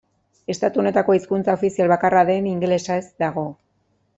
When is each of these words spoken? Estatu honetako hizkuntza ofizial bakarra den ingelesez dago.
Estatu 0.53 0.81
honetako 0.83 1.17
hizkuntza 1.17 1.55
ofizial 1.59 1.93
bakarra 1.93 2.25
den 2.31 2.51
ingelesez 2.53 3.01
dago. 3.25 3.45